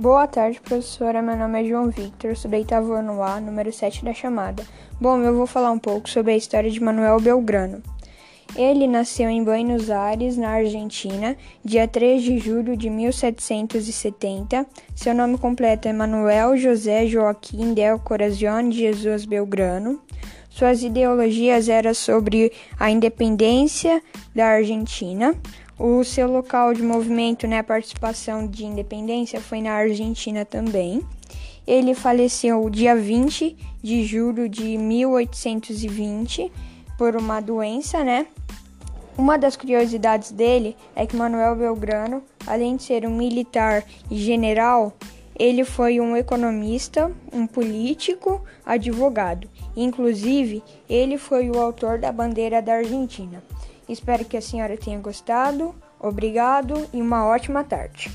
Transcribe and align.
Boa 0.00 0.28
tarde, 0.28 0.60
professora. 0.60 1.20
Meu 1.20 1.36
nome 1.36 1.60
é 1.60 1.64
João 1.64 1.90
Victor, 1.90 2.36
sou 2.36 2.48
do 2.48 2.56
oitavo 2.56 2.92
ano 2.92 3.20
A, 3.20 3.40
número 3.40 3.72
7 3.72 4.04
da 4.04 4.14
chamada. 4.14 4.64
Bom, 5.00 5.18
eu 5.22 5.34
vou 5.34 5.44
falar 5.44 5.72
um 5.72 5.78
pouco 5.78 6.08
sobre 6.08 6.30
a 6.30 6.36
história 6.36 6.70
de 6.70 6.80
Manuel 6.80 7.18
Belgrano. 7.18 7.82
Ele 8.54 8.86
nasceu 8.86 9.28
em 9.28 9.42
Buenos 9.42 9.90
Aires, 9.90 10.36
na 10.36 10.50
Argentina, 10.50 11.36
dia 11.64 11.88
3 11.88 12.22
de 12.22 12.38
julho 12.38 12.76
de 12.76 12.88
1770. 12.88 14.64
Seu 14.94 15.12
nome 15.12 15.36
completo 15.36 15.88
é 15.88 15.92
Manuel 15.92 16.56
José 16.56 17.04
Joaquim 17.08 17.74
del 17.74 17.98
Corazione 17.98 18.70
Jesus 18.70 19.24
Belgrano. 19.24 20.00
Suas 20.48 20.84
ideologias 20.84 21.68
eram 21.68 21.92
sobre 21.92 22.52
a 22.78 22.88
independência 22.88 24.00
da 24.32 24.46
Argentina, 24.46 25.34
o 25.78 26.02
seu 26.02 26.30
local 26.30 26.74
de 26.74 26.82
movimento, 26.82 27.46
né, 27.46 27.62
participação 27.62 28.46
de 28.46 28.64
independência 28.64 29.40
foi 29.40 29.62
na 29.62 29.72
Argentina 29.72 30.44
também. 30.44 31.02
Ele 31.66 31.94
faleceu 31.94 32.68
dia 32.68 32.96
20 32.96 33.56
de 33.82 34.04
julho 34.04 34.48
de 34.48 34.76
1820 34.76 36.50
por 36.96 37.14
uma 37.14 37.40
doença, 37.40 38.02
né? 38.02 38.26
Uma 39.16 39.36
das 39.36 39.56
curiosidades 39.56 40.32
dele 40.32 40.76
é 40.96 41.06
que 41.06 41.16
Manuel 41.16 41.54
Belgrano, 41.54 42.22
além 42.46 42.76
de 42.76 42.84
ser 42.84 43.06
um 43.06 43.16
militar 43.16 43.84
e 44.10 44.16
general, 44.16 44.92
ele 45.38 45.64
foi 45.64 46.00
um 46.00 46.16
economista, 46.16 47.12
um 47.32 47.46
político, 47.46 48.42
advogado. 48.66 49.48
Inclusive, 49.76 50.62
ele 50.88 51.18
foi 51.18 51.48
o 51.50 51.58
autor 51.58 51.98
da 51.98 52.10
bandeira 52.10 52.60
da 52.60 52.74
Argentina. 52.74 53.42
Espero 53.88 54.24
que 54.24 54.36
a 54.36 54.42
senhora 54.42 54.76
tenha 54.76 54.98
gostado. 54.98 55.74
Obrigado 55.98 56.88
e 56.92 57.00
uma 57.00 57.26
ótima 57.26 57.64
tarde. 57.64 58.10